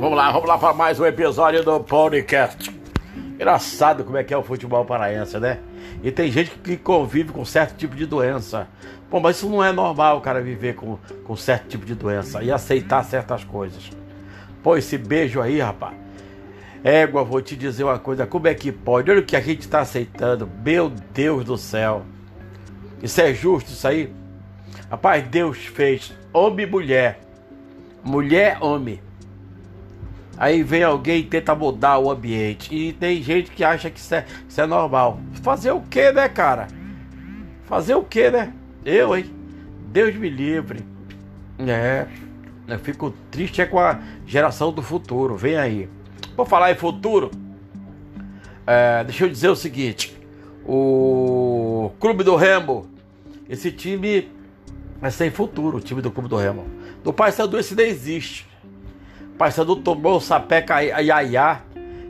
Vamos 0.00 0.16
lá, 0.16 0.32
vamos 0.32 0.48
lá 0.48 0.56
para 0.56 0.72
mais 0.72 0.98
um 0.98 1.04
episódio 1.04 1.62
do 1.62 1.78
podcast. 1.78 2.74
Engraçado 3.34 4.02
como 4.02 4.16
é 4.16 4.24
que 4.24 4.32
é 4.32 4.36
o 4.36 4.42
futebol 4.42 4.82
paraense, 4.82 5.38
né? 5.38 5.58
E 6.02 6.10
tem 6.10 6.32
gente 6.32 6.52
que 6.52 6.78
convive 6.78 7.34
com 7.34 7.44
certo 7.44 7.76
tipo 7.76 7.94
de 7.94 8.06
doença. 8.06 8.66
Bom, 9.10 9.20
mas 9.20 9.36
isso 9.36 9.50
não 9.50 9.62
é 9.62 9.70
normal 9.70 10.16
o 10.16 10.20
cara 10.22 10.40
viver 10.40 10.74
com, 10.74 10.98
com 11.22 11.36
certo 11.36 11.68
tipo 11.68 11.84
de 11.84 11.94
doença 11.94 12.42
e 12.42 12.50
aceitar 12.50 13.04
certas 13.04 13.44
coisas. 13.44 13.90
Pô, 14.62 14.74
esse 14.74 14.96
beijo 14.96 15.38
aí, 15.38 15.60
rapaz. 15.60 15.94
Égua, 16.82 17.22
vou 17.22 17.42
te 17.42 17.54
dizer 17.54 17.84
uma 17.84 17.98
coisa, 17.98 18.26
como 18.26 18.48
é 18.48 18.54
que 18.54 18.72
pode? 18.72 19.10
Olha 19.10 19.20
o 19.20 19.26
que 19.26 19.36
a 19.36 19.40
gente 19.42 19.60
está 19.60 19.80
aceitando. 19.80 20.48
Meu 20.64 20.88
Deus 21.12 21.44
do 21.44 21.58
céu. 21.58 22.06
Isso 23.02 23.20
é 23.20 23.34
justo, 23.34 23.68
isso 23.68 23.86
aí? 23.86 24.10
Rapaz, 24.90 25.22
Deus 25.28 25.58
fez 25.58 26.10
homem 26.32 26.66
e 26.66 26.70
mulher. 26.70 27.20
Mulher, 28.02 28.56
homem. 28.62 29.09
Aí 30.40 30.62
vem 30.62 30.82
alguém 30.82 31.20
e 31.20 31.24
tenta 31.24 31.54
mudar 31.54 31.98
o 31.98 32.10
ambiente. 32.10 32.74
E 32.74 32.94
tem 32.94 33.22
gente 33.22 33.50
que 33.50 33.62
acha 33.62 33.90
que 33.90 34.00
isso 34.00 34.14
é, 34.14 34.24
isso 34.48 34.58
é 34.58 34.66
normal. 34.66 35.20
Fazer 35.42 35.70
o 35.70 35.82
que, 35.82 36.10
né, 36.12 36.30
cara? 36.30 36.66
Fazer 37.64 37.94
o 37.94 38.02
que, 38.02 38.30
né? 38.30 38.50
Eu, 38.82 39.14
hein? 39.14 39.30
Deus 39.88 40.16
me 40.16 40.30
livre. 40.30 40.82
É. 41.58 42.06
Eu 42.66 42.78
fico 42.78 43.12
triste 43.30 43.60
é 43.60 43.66
com 43.66 43.78
a 43.78 44.00
geração 44.26 44.72
do 44.72 44.80
futuro. 44.80 45.36
Vem 45.36 45.58
aí. 45.58 45.90
Vou 46.34 46.46
falar 46.46 46.72
em 46.72 46.76
futuro. 46.76 47.30
É, 48.66 49.04
deixa 49.04 49.24
eu 49.24 49.28
dizer 49.28 49.50
o 49.50 49.56
seguinte. 49.56 50.16
O 50.64 51.92
Clube 52.00 52.24
do 52.24 52.34
Remo. 52.34 52.88
Esse 53.46 53.70
time 53.70 54.30
é 55.02 55.10
sem 55.10 55.30
futuro, 55.30 55.76
o 55.76 55.80
time 55.80 56.00
do 56.00 56.10
Clube 56.10 56.30
do 56.30 56.36
Remo. 56.36 56.64
Do 57.04 57.12
Paysandu 57.12 57.58
esse 57.58 57.74
nem 57.74 57.88
existe. 57.88 58.49
Paysandu 59.40 59.76
tomou 59.76 60.18
o 60.18 60.20
sapeca 60.20 60.82
Iaiá, 60.82 61.62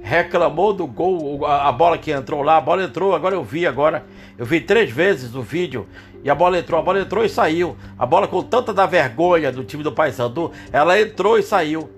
reclamou 0.00 0.72
do 0.72 0.86
gol, 0.86 1.44
a, 1.44 1.68
a, 1.68 1.72
bola 1.72 1.98
que 1.98 2.10
entrou 2.10 2.40
lá, 2.40 2.56
a 2.56 2.60
bola 2.62 2.84
entrou, 2.84 3.14
agora 3.14 3.34
eu 3.34 3.44
vi 3.44 3.66
agora. 3.66 4.06
Eu 4.38 4.46
vi 4.46 4.62
três 4.62 4.90
vezes 4.90 5.34
o 5.34 5.42
vídeo 5.42 5.86
e 6.24 6.30
a 6.30 6.34
bola 6.34 6.58
entrou, 6.58 6.80
a 6.80 6.82
bola 6.82 7.00
entrou 7.00 7.22
e 7.22 7.28
saiu. 7.28 7.76
A 7.98 8.06
bola 8.06 8.26
com 8.26 8.42
tanta 8.42 8.72
da 8.72 8.86
vergonha 8.86 9.52
do 9.52 9.62
time 9.62 9.82
do 9.82 9.92
Paysandu, 9.92 10.50
ela 10.72 10.98
entrou 10.98 11.38
e 11.38 11.42
saiu 11.42 11.90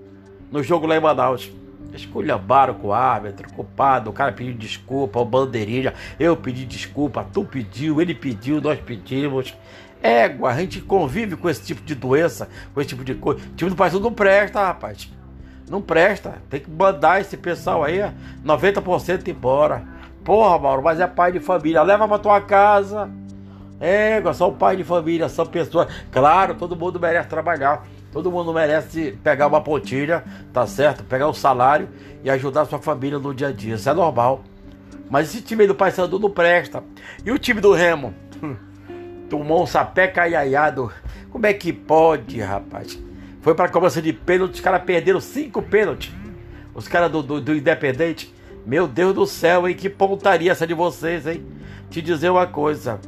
no 0.51 0.61
jogo 0.61 0.85
lá 0.85 0.97
em 0.97 0.99
Manaus. 0.99 1.49
Esculhambaram 1.93 2.73
com 2.73 2.89
o 2.89 2.93
árbitro, 2.93 3.53
culpado, 3.53 4.09
o 4.09 4.13
cara 4.13 4.33
pediu 4.33 4.53
desculpa, 4.53 5.17
o 5.17 5.23
bandeirinha, 5.23 5.93
eu 6.19 6.35
pedi 6.35 6.65
desculpa, 6.65 7.25
tu 7.31 7.45
pediu, 7.45 8.01
ele 8.01 8.13
pediu, 8.13 8.59
nós 8.59 8.81
pedimos. 8.81 9.55
Égua, 10.03 10.49
a 10.49 10.59
gente 10.59 10.81
convive 10.81 11.37
com 11.37 11.49
esse 11.49 11.63
tipo 11.63 11.81
de 11.83 11.95
doença, 11.95 12.49
com 12.73 12.81
esse 12.81 12.89
tipo 12.89 13.05
de 13.05 13.15
coisa. 13.15 13.39
O 13.39 13.55
time 13.55 13.69
do 13.69 13.77
Paysandu 13.77 14.03
não 14.03 14.13
presta, 14.13 14.61
rapaz. 14.65 15.09
Não 15.71 15.81
presta. 15.81 16.35
Tem 16.49 16.59
que 16.59 16.69
mandar 16.69 17.21
esse 17.21 17.37
pessoal 17.37 17.81
aí, 17.81 18.01
90% 18.45 19.25
embora. 19.29 19.81
Porra, 20.21 20.59
Mauro, 20.59 20.83
mas 20.83 20.99
é 20.99 21.07
pai 21.07 21.31
de 21.31 21.39
família. 21.39 21.81
Leva 21.81 22.05
pra 22.09 22.19
tua 22.19 22.41
casa. 22.41 23.09
Égua, 23.79 24.33
só 24.33 24.49
o 24.49 24.53
pai 24.53 24.75
de 24.75 24.83
família, 24.83 25.29
são 25.29 25.45
pessoas. 25.45 25.87
Claro, 26.11 26.55
todo 26.55 26.75
mundo 26.75 26.99
merece 26.99 27.29
trabalhar. 27.29 27.87
Todo 28.11 28.29
mundo 28.29 28.53
merece 28.53 29.17
pegar 29.23 29.47
uma 29.47 29.61
pontilha, 29.61 30.25
tá 30.51 30.67
certo? 30.67 31.05
Pegar 31.05 31.27
o 31.27 31.29
um 31.29 31.33
salário 31.33 31.87
e 32.21 32.29
ajudar 32.29 32.63
a 32.63 32.65
sua 32.65 32.79
família 32.79 33.17
no 33.17 33.33
dia 33.33 33.47
a 33.47 33.51
dia. 33.53 33.75
Isso 33.75 33.89
é 33.89 33.93
normal. 33.93 34.41
Mas 35.09 35.29
esse 35.29 35.41
time 35.41 35.65
do 35.65 35.73
Paysandu 35.73 36.19
não 36.19 36.29
presta. 36.29 36.83
E 37.25 37.31
o 37.31 37.39
time 37.39 37.61
do 37.61 37.71
Remo? 37.71 38.13
tomou 39.29 39.63
um 39.63 39.65
sapé 39.65 40.09
caiaiado. 40.09 40.91
Como 41.29 41.45
é 41.45 41.53
que 41.53 41.71
pode, 41.71 42.41
rapaz? 42.41 42.99
Foi 43.41 43.55
para 43.55 43.69
cobrança 43.69 44.01
de 44.01 44.13
pênalti, 44.13 44.55
os 44.55 44.61
caras 44.61 44.83
perderam 44.83 45.19
cinco 45.19 45.61
pênaltis. 45.61 46.11
Os 46.73 46.87
caras 46.87 47.11
do, 47.11 47.23
do, 47.23 47.41
do, 47.41 47.55
Independente. 47.55 48.33
Meu 48.65 48.87
Deus 48.87 49.13
do 49.13 49.25
céu, 49.25 49.67
hein? 49.67 49.75
Que 49.75 49.89
pontaria 49.89 50.51
essa 50.51 50.67
de 50.67 50.73
vocês, 50.73 51.25
hein? 51.25 51.43
Te 51.89 52.01
dizer 52.01 52.29
uma 52.29 52.45
coisa. 52.45 52.99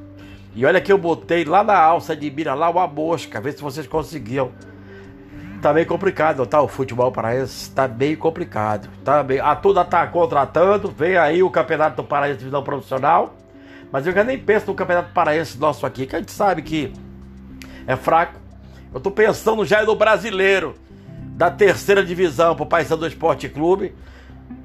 E 0.55 0.65
olha 0.65 0.81
que 0.81 0.91
eu 0.91 0.97
botei 0.97 1.45
lá 1.45 1.63
na 1.63 1.77
alça 1.77 2.15
de 2.15 2.29
mira, 2.29 2.53
lá 2.53 2.69
uma 2.69 2.87
mosca, 2.87 3.39
ver 3.39 3.53
se 3.53 3.61
vocês 3.61 3.87
conseguiam. 3.87 4.51
Tá 5.61 5.71
bem 5.71 5.85
complicado, 5.85 6.45
tá? 6.45 6.61
O 6.61 6.67
futebol 6.67 7.11
paraense 7.11 7.71
tá 7.71 7.87
bem 7.87 8.15
complicado. 8.15 8.89
Tá 9.03 9.23
bem. 9.23 9.39
A 9.39 9.55
toda 9.55 9.85
tá 9.85 10.05
contratando. 10.07 10.91
Vem 10.91 11.15
aí 11.15 11.41
o 11.41 11.49
Campeonato 11.49 11.97
do 11.97 12.03
Paraense 12.03 12.39
Divisão 12.39 12.63
Profissional. 12.63 13.35
Mas 13.89 14.05
eu 14.05 14.11
já 14.11 14.23
nem 14.23 14.37
penso 14.37 14.67
no 14.67 14.73
Campeonato 14.73 15.13
Paraense 15.13 15.57
nosso 15.57 15.85
aqui, 15.85 16.05
que 16.05 16.15
a 16.15 16.19
gente 16.19 16.31
sabe 16.31 16.63
que 16.63 16.91
é 17.87 17.95
fraco. 17.95 18.42
Eu 18.93 18.99
tô 18.99 19.09
pensando 19.09 19.65
já 19.65 19.83
no 19.83 19.95
brasileiro 19.95 20.75
da 21.35 21.49
terceira 21.49 22.05
divisão 22.05 22.55
pro 22.55 22.65
Paysandu 22.65 23.07
Esporte 23.07 23.49
Clube. 23.49 23.95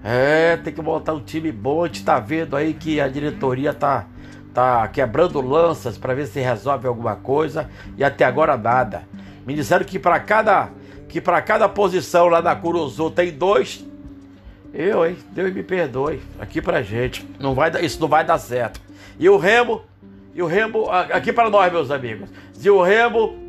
É, 0.04 0.58
tem 0.58 0.72
que 0.72 0.82
montar 0.82 1.14
um 1.14 1.20
time 1.20 1.50
bom. 1.50 1.84
A 1.84 1.86
gente 1.86 2.04
tá 2.04 2.20
vendo 2.20 2.54
aí 2.54 2.74
que 2.74 3.00
a 3.00 3.08
diretoria 3.08 3.72
tá, 3.72 4.06
tá 4.52 4.86
quebrando 4.88 5.40
lanças 5.40 5.96
para 5.96 6.12
ver 6.12 6.26
se 6.26 6.40
resolve 6.40 6.86
alguma 6.86 7.16
coisa 7.16 7.70
e 7.96 8.04
até 8.04 8.26
agora 8.26 8.54
nada. 8.54 9.08
Me 9.46 9.54
disseram 9.54 9.86
que 9.86 9.98
para 9.98 10.20
cada 10.20 10.68
que 11.08 11.22
para 11.22 11.40
cada 11.40 11.66
posição 11.66 12.26
lá 12.26 12.42
na 12.42 12.54
Curuzu 12.54 13.10
tem 13.10 13.32
dois. 13.32 13.82
Eu, 14.74 15.06
hein? 15.06 15.16
Deus 15.32 15.54
me 15.54 15.62
perdoe. 15.62 16.20
Aqui 16.38 16.60
pra 16.60 16.82
gente. 16.82 17.26
Não 17.40 17.54
vai, 17.54 17.70
isso 17.82 17.98
não 17.98 18.08
vai 18.08 18.26
dar 18.26 18.36
certo. 18.36 18.78
E 19.18 19.26
o 19.26 19.38
Remo, 19.38 19.80
e 20.34 20.42
o 20.42 20.46
Remo, 20.46 20.90
aqui 20.90 21.32
para 21.32 21.48
nós, 21.48 21.72
meus 21.72 21.90
amigos. 21.90 22.28
E 22.62 22.68
o 22.68 22.82
Remo, 22.82 23.47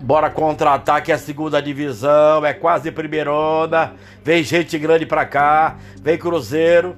bora 0.00 0.30
contratar 0.30 1.02
que 1.02 1.10
é 1.10 1.14
a 1.14 1.18
segunda 1.18 1.60
divisão, 1.60 2.44
é 2.44 2.52
quase 2.52 2.90
primeirona. 2.90 3.94
Vem 4.22 4.42
gente 4.42 4.78
grande 4.78 5.06
para 5.06 5.24
cá, 5.24 5.76
vem 6.00 6.18
Cruzeiro. 6.18 6.96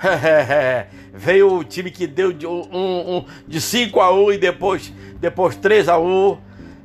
Veio 1.12 1.58
o 1.58 1.64
time 1.64 1.90
que 1.90 2.06
deu 2.06 2.32
de, 2.32 2.46
um, 2.46 2.62
um, 2.72 3.24
de 3.46 3.60
5 3.60 4.00
a 4.00 4.12
1 4.12 4.32
e 4.32 4.38
depois, 4.38 4.92
depois 5.20 5.56
3 5.56 5.88
a 5.88 5.98
1 5.98 6.38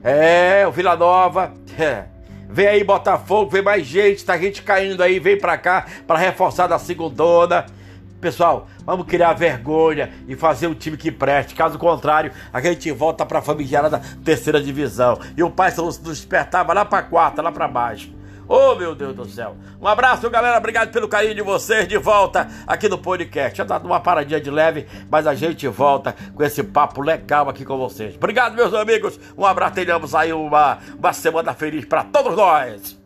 É, 0.04 0.66
o 0.68 0.72
Vila 0.72 0.96
Nova. 0.96 1.54
Vem 2.50 2.68
aí 2.68 2.84
Botafogo, 2.84 3.52
vem 3.52 3.62
mais 3.62 3.86
gente, 3.86 4.24
tá 4.24 4.38
gente 4.38 4.62
caindo 4.62 5.04
aí, 5.04 5.20
vem 5.20 5.38
pra 5.38 5.58
cá 5.58 5.88
para 6.08 6.18
reforçar 6.18 6.68
da 6.68 6.80
segundona. 6.80 7.66
Pessoal, 8.26 8.68
vamos 8.84 9.06
criar 9.06 9.34
vergonha 9.34 10.12
e 10.28 10.36
fazer 10.36 10.66
um 10.66 10.74
time 10.74 10.98
que 10.98 11.12
preste. 11.12 11.54
Caso 11.54 11.78
contrário, 11.78 12.32
a 12.52 12.60
gente 12.60 12.92
volta 12.92 13.24
para 13.24 13.38
a 13.38 13.42
famigerada 13.44 14.02
terceira 14.24 14.60
divisão. 14.60 15.20
E 15.38 15.44
o 15.44 15.52
pai 15.52 15.72
nos 15.78 16.00
despertava 16.00 16.74
lá 16.74 16.84
para 16.84 17.04
quarta, 17.04 17.44
lá 17.44 17.52
para 17.52 17.68
baixo. 17.68 18.12
Oh, 18.48 18.74
meu 18.74 18.96
Deus 18.96 19.16
do 19.16 19.26
céu. 19.26 19.56
Um 19.80 19.88
abraço, 19.88 20.28
galera. 20.28 20.58
Obrigado 20.58 20.92
pelo 20.92 21.08
carinho 21.08 21.36
de 21.36 21.44
vocês. 21.44 21.88
De 21.88 22.00
volta 22.00 22.50
aqui 22.66 22.90
no 22.90 22.98
podcast. 22.98 23.56
Já 23.56 23.64
tá 23.64 23.78
uma 23.78 24.00
paradinha 24.00 24.42
de 24.42 24.50
leve, 24.50 24.88
mas 25.08 25.28
a 25.28 25.36
gente 25.36 25.68
volta 25.68 26.16
com 26.34 26.44
esse 26.44 26.64
papo 26.64 27.04
legal 27.04 27.48
aqui 27.48 27.64
com 27.64 27.78
vocês. 27.78 28.16
Obrigado, 28.16 28.56
meus 28.56 28.74
amigos. 28.74 29.20
Um 29.38 29.46
abraço. 29.46 29.76
Tenhamos 29.76 30.16
aí 30.16 30.34
uma, 30.34 30.80
uma 30.98 31.14
semana 31.14 31.54
feliz 31.54 31.86
para 31.86 32.04
todos 32.04 32.36
nós. 32.36 33.05